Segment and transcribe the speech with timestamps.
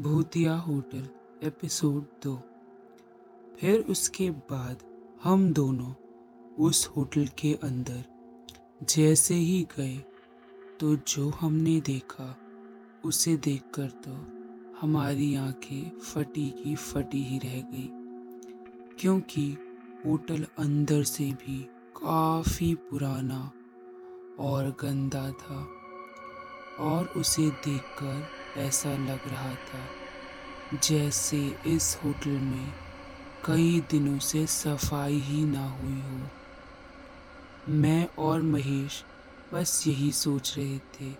[0.00, 1.08] भूतिया hotel,
[1.42, 2.34] episode दो।
[3.60, 4.84] फिर उसके बाद
[5.24, 5.92] हम दोनों
[6.58, 8.04] उस होटल के अंदर
[8.90, 9.96] जैसे ही गए
[10.80, 12.36] तो जो हमने देखा,
[13.04, 14.16] उसे देखकर तो
[14.80, 17.88] हमारी आँखें फटी की फटी ही रह गई,
[19.00, 19.46] क्योंकि
[20.06, 21.62] होटल अंदर से भी
[21.96, 23.44] काफ़ी पुराना
[24.40, 25.66] और गंदा था
[26.80, 29.86] और उसे देखकर ऐसा लग रहा था,
[30.78, 32.72] जैसे इस होटल में
[33.44, 36.28] कई दिनों से सफ़ाई ही ना हुई हो।
[37.68, 39.04] मैं और महेश
[39.52, 41.14] बस यही सोच रहे थे,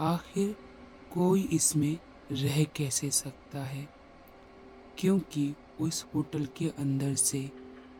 [0.00, 0.56] आखिर
[1.12, 1.98] कोई इसमें
[2.32, 3.88] रह कैसे सकता है?
[4.98, 7.50] क्योंकि उस होटल के अंदर से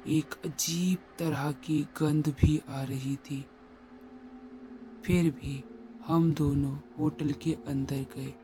[0.09, 3.47] एक अजीब तरह की गंध भी आ रही थी।
[5.05, 5.65] फिर भी
[6.07, 8.35] हम दोनों होटल के अंदर गए।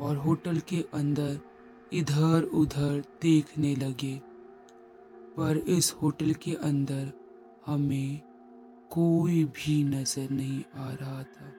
[0.00, 1.40] और होटल के अंदर
[1.92, 4.14] इधर उधर देखने लगे।
[5.36, 7.12] पर इस होटल के अंदर
[7.66, 8.20] हमें
[8.90, 11.52] कोई भी नज़र नहीं आ रहा था।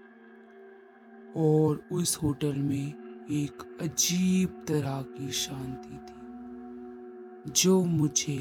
[1.38, 2.94] और उस होटल में
[3.32, 8.38] एक अजीब तरह की शांति थी, जो मुझे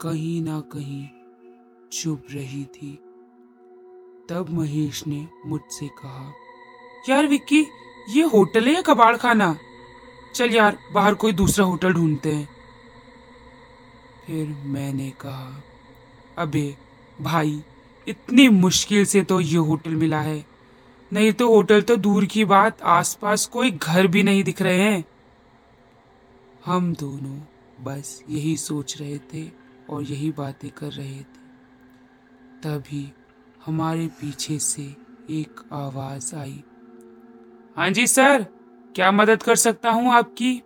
[0.00, 1.08] कहीं ना कहीं
[1.92, 2.94] चुभ रही थी।
[4.28, 6.32] तब महेश ने मुझसे कहा,
[7.08, 7.62] यार विक्की
[8.08, 9.58] ये होटल है या कबाड़ खाना
[10.34, 12.48] चल यार, बाहर कोई दूसरा होटल ढूंढते हैं।
[14.26, 15.62] फिर मैंने कहा,
[16.38, 16.76] अबे
[17.20, 17.62] भाई,
[18.08, 20.46] इतनी मुश्किल से तो ये होटल मिला है।
[21.12, 25.04] नहीं तो होटल तो दूर की बात, आसपास कोई घर भी नहीं दिख रहे हैं।
[26.66, 27.38] हम दोनों
[27.84, 29.50] बस यही सोच रहे थे
[29.90, 31.38] और यही बातें कर रहे थे।
[32.62, 33.12] तभी
[33.66, 34.82] हमारे पीछे से
[35.30, 36.62] एक आवाज़ आई।
[37.78, 38.42] हाँ जी, सर।
[38.96, 40.62] क्या मदद कर सकता हूँ आपकी?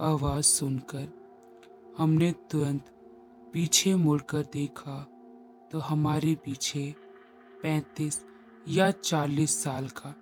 [0.00, 1.08] आवाज़ सुनकर
[1.98, 2.84] हमने तुरंत
[3.52, 5.06] पीछे मुड़कर देखा
[5.72, 6.94] तो हमारे पीछे
[7.62, 8.24] पैंतीस
[8.68, 10.14] या चालीस साल का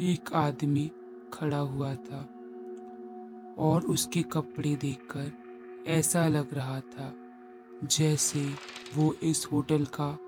[0.00, 0.90] एक आदमी
[1.32, 2.28] खड़ा हुआ था
[3.58, 5.32] और उसके कपड़े देखकर
[5.86, 7.14] ऐसा लग रहा था
[7.84, 8.54] जैसे
[8.94, 10.18] वो इस होटल का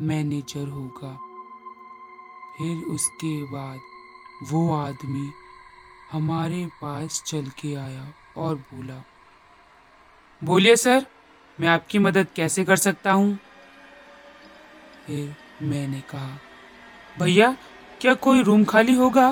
[0.00, 1.18] मैनेजर होगा।
[2.58, 3.80] फिर उसके बाद
[4.42, 5.30] वो आदमी
[6.12, 9.02] हमारे पास चल के आया और बोला,
[10.44, 11.06] बोलिए सर,
[11.60, 13.38] मैं आपकी मदद कैसे कर सकता हूँ?
[15.06, 16.38] फिर मैंने कहा,
[17.18, 17.56] भैया,
[18.00, 19.30] क्या कोई रूम खाली होगा?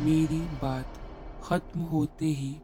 [0.00, 0.98] मेरी बात
[1.44, 2.56] खत्म होते ही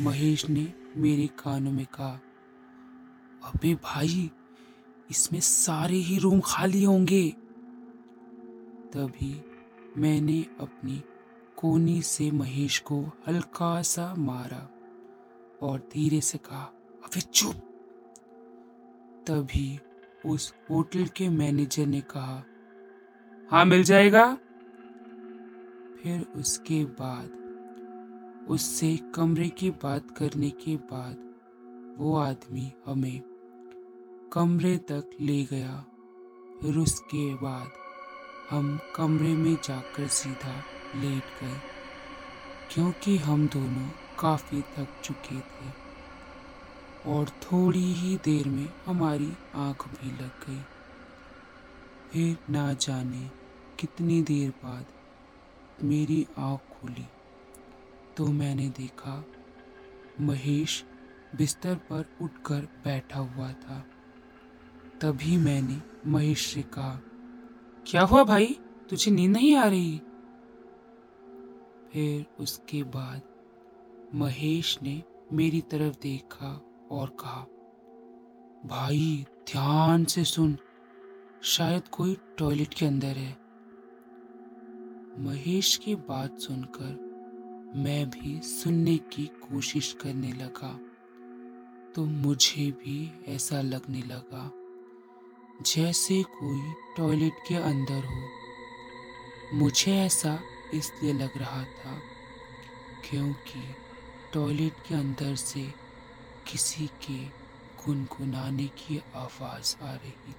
[0.00, 2.20] महेश ने मेरे कानों में कहा,
[3.44, 4.30] अबे भाई,
[5.10, 7.34] इसमें सारे ही रूम खाली होंगे।
[8.92, 9.44] तभी
[9.96, 11.02] मैंने अपनी
[11.56, 14.68] कोनी से महेश को हल्का सा मारा
[15.62, 16.64] और धीरे से कहा,
[17.04, 17.54] अबे चुप।
[19.26, 19.80] तभी
[20.26, 22.44] उस होटल के मैनेजर ने कहा
[23.50, 24.34] हाँ मिल जाएगा?
[26.02, 27.42] फिर उसके बाद,
[28.48, 31.34] उससे कमरे की बात करने के बाद
[31.98, 33.20] वो आदमी हमें
[34.32, 35.86] कमरे तक ले गया।
[36.62, 37.81] फिर उसके बाद
[38.52, 40.54] हम कमरे में जाकर सीधा
[40.96, 41.60] लेट गए,
[42.70, 45.70] क्योंकि हम दोनों काफ़ी थक चुके थे।
[47.06, 50.60] और थोड़ी ही देर में हमारी आँख भी लग गई।
[52.12, 53.30] फिर ना जाने
[53.78, 57.06] कितनी देर बाद मेरी आँख खुली
[58.16, 59.24] तो मैंने देखा
[60.20, 60.82] महेश
[61.36, 63.84] बिस्तर पर उठकर बैठा हुआ था।
[65.00, 67.00] तभी मैंने महेश से कहा
[67.86, 68.58] क्या हुआ भाई?
[68.90, 69.98] तुझे नींद नहीं आ रही?
[71.92, 73.22] फिर उसके बाद
[74.14, 77.46] महेश ने मेरी तरफ़ देखा और कहा,
[78.66, 80.58] भाई, ध्यान से सुन।
[81.42, 83.38] शायद कोई टॉयलेट के अंदर है।
[85.18, 87.12] महेश की बात सुनकर
[87.76, 90.80] मैं भी सुनने की कोशिश करने लगा
[91.94, 94.52] तो मुझे भी ऐसा लगने लगा
[95.66, 98.28] जैसे कोई टॉयलेट के अंदर हो।
[99.54, 100.40] मुझे ऐसा
[100.74, 101.98] इसलिए लग रहा था
[103.10, 103.74] क्योंकि
[104.34, 105.62] टॉयलेट के अंदर से
[106.50, 107.24] किसी के
[107.84, 110.34] गुनगुनाने की आवाज़ आ रही थी।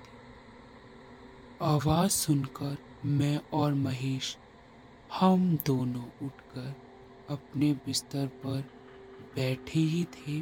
[1.62, 4.38] आवाज़ सुनकर मैं और महेश,
[5.14, 6.75] हम दोनों उठकर
[7.30, 8.64] अपने बिस्तर पर
[9.36, 10.40] बैठे ही थे,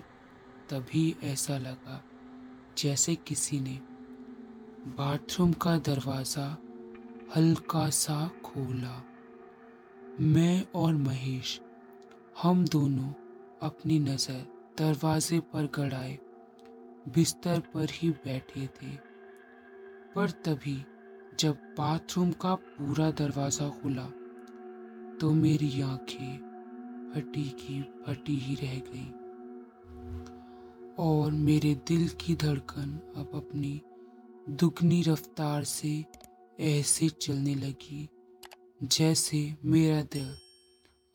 [0.69, 2.04] तभी ऐसा लगा
[2.78, 3.80] जैसे किसी ने
[4.81, 6.45] बाथरूम का दरवाज़ा
[7.36, 9.04] हल्का सा खोला।
[10.19, 11.60] मैं और महेश,
[12.44, 13.10] हम दोनों
[13.62, 14.39] अपनी नज़र
[14.78, 16.18] दरवाजे पर गड़ाए,
[17.16, 18.95] बिस्तर पर ही बैठे थे।
[20.16, 20.75] पर तभी
[21.39, 24.06] जब बाथरूम का पूरा दरवाज़ा खुला
[25.22, 29.10] तो मेरी आँखें फटी की फटी ही रह गई
[31.00, 33.81] और मेरे दिल की धड़कन अब अपनी
[34.49, 36.05] दुगनी रफ्तार से
[36.59, 38.07] ऐसे चलने लगी,
[38.83, 40.35] जैसे मेरा दिल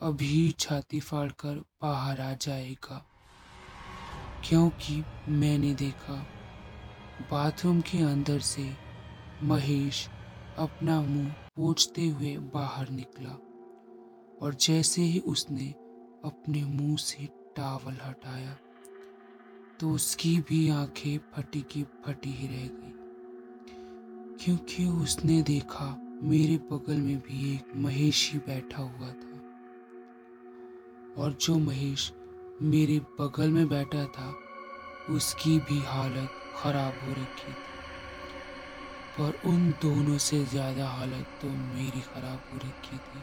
[0.00, 3.04] अभी छाती फाड़कर बाहर आ जाएगा।
[4.48, 6.14] क्योंकि मैंने देखा,
[7.30, 8.68] बाथरूम के अंदर से
[9.42, 10.08] महेश
[10.58, 13.30] अपना मुँह पोछते हुए बाहर निकला
[14.42, 15.68] और जैसे ही उसने
[16.24, 18.56] अपने मुँह से टावल हटाया
[19.80, 23.05] तो उसकी भी आँखें फटी की फटी ही रह गई।
[24.40, 29.34] क्योंकि उसने देखा मेरे बगल में भी एक महेश ही बैठा हुआ था।
[31.22, 32.12] और जो महेश
[32.62, 34.34] मेरे बगल में बैठा था,
[35.10, 37.66] उसकी भी हालत खराब हो रखी थी।
[39.18, 43.22] पर उन दोनों से ज़्यादा हालत तो मेरी खराब हो रखी थी।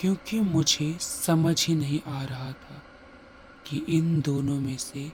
[0.00, 2.82] क्योंकि मुझे समझ ही नहीं आ रहा था
[3.66, 5.12] कि इन दोनों में से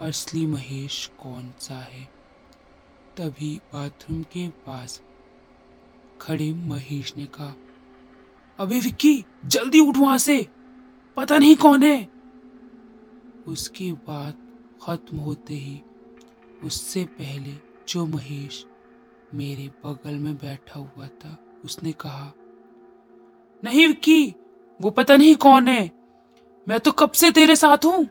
[0.00, 2.21] असली महेश कौन सा है।
[3.16, 5.02] तभी बाथरूम के पास
[6.20, 7.54] खड़े महेश ने कहा,
[8.58, 10.48] अबे विक्की, जल्दी उठ वहाँ से।
[11.16, 12.08] पता नहीं कौन है।
[13.46, 14.38] उसकी बात
[14.82, 15.82] खत्म होते ही,
[16.64, 17.52] उससे पहले
[17.88, 18.66] जो महेश
[19.34, 22.32] मेरे बगल में बैठा हुआ था, उसने कहा,
[23.64, 24.34] नहीं विक्की,
[24.80, 25.90] वो पता नहीं कौन है।
[26.68, 28.04] मैं तो कब से तेरे साथ हूँ?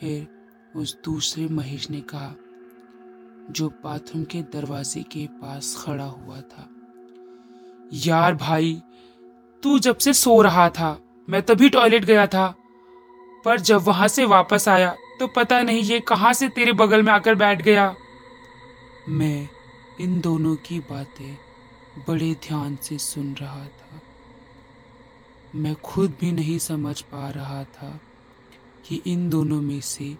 [0.00, 0.28] फिर
[0.76, 2.34] उस दूसरे महेश ने कहा
[3.50, 6.68] जो बाथरूम के दरवाजे के पास खड़ा हुआ था।
[7.92, 8.82] यार भाई,
[9.62, 10.98] तू जब से सो रहा था,
[11.28, 12.54] मैं तभी टॉयलेट गया था।
[13.44, 17.12] पर जब वहाँ से वापस आया तो पता नहीं ये कहाँ से तेरे बगल में
[17.12, 17.94] आकर बैठ गया।
[19.08, 19.48] मैं
[20.00, 21.36] इन दोनों की बातें
[22.08, 24.00] बड़े ध्यान से सुन रहा था।
[25.54, 28.00] मैं खुद भी नहीं समझ पा रहा था
[28.86, 30.16] कि इन दोनों में से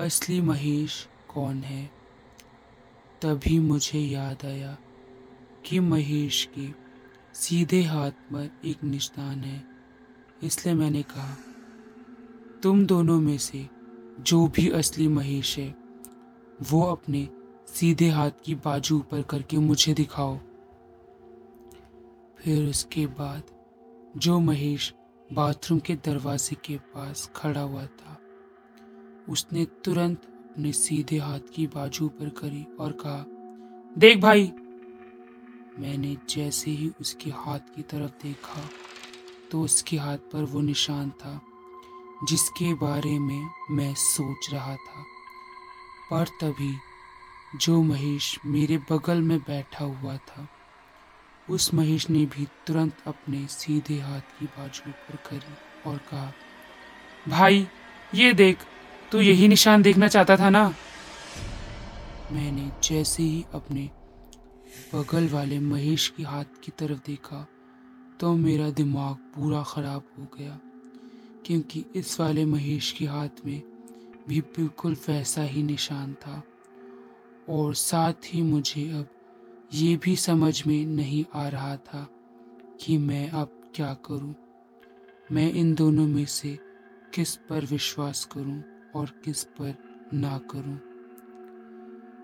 [0.00, 1.99] असली महेश कौन है।
[3.22, 4.76] तभी मुझे याद आया
[5.66, 6.68] कि महेश के
[7.34, 9.64] सीधे हाथ पर एक निशान है।
[10.42, 11.36] इसलिए मैंने कहा,
[12.62, 13.68] तुम दोनों में से
[14.20, 15.74] जो भी असली महेश है,
[16.62, 17.28] वो अपने
[17.68, 20.38] सीधे हाथ की बाजू ऊपर करके मुझे दिखाओ।
[22.38, 23.42] फिर उसके बाद
[24.16, 24.94] जो महेश
[25.32, 28.18] बाथरूम के दरवाजे के पास खड़ा हुआ था,
[29.28, 33.24] उसने तुरंत अपने सीधे हाथ की बाजू पर करी और कहा,
[33.98, 34.52] देख भाई,
[35.78, 38.62] मैंने जैसे ही उसके हाथ की तरफ़ देखा
[39.50, 41.40] तो उसके हाथ पर वो निशान था,
[42.28, 45.04] जिसके बारे में मैं सोच रहा था।
[46.10, 46.74] पर तभी
[47.58, 50.48] जो महेश मेरे बगल में बैठा हुआ था,
[51.50, 56.32] उस महेश ने भी तुरंत अपने सीधे हाथ की बाजू पर करी और कहा,
[57.28, 57.68] भाई,
[58.14, 58.58] ये देख
[59.12, 60.62] तू यही निशान देखना चाहता था ना?
[62.32, 63.88] मैंने जैसे ही अपने
[64.94, 67.46] बगल वाले महेश के हाथ की तरफ़ देखा
[68.20, 70.58] तो मेरा दिमाग पूरा ख़राब हो गया,
[71.46, 73.60] क्योंकि इस वाले महेश के हाथ में
[74.28, 76.42] भी बिल्कुल वैसा ही निशान था।
[77.48, 79.06] और साथ ही मुझे अब
[79.74, 82.06] ये भी समझ में नहीं आ रहा था
[82.80, 84.34] कि मैं अब क्या करूँ।
[85.32, 86.58] मैं इन दोनों में से
[87.14, 88.62] किस पर विश्वास करूँ?
[88.94, 89.74] और किस पर
[90.14, 90.80] ना करूँ।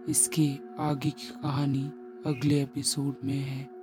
[0.08, 1.92] इसके आगे की कहानी
[2.26, 3.75] अगले एपिसोड में है